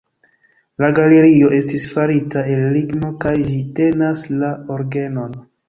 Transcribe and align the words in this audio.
La 0.83 0.87
galerio 0.99 1.51
estis 1.57 1.85
farita 1.91 2.43
el 2.55 2.65
ligno 2.79 3.13
kaj 3.27 3.37
ĝi 3.53 3.61
tenas 3.83 4.27
la 4.43 4.53
orgenon. 4.81 5.41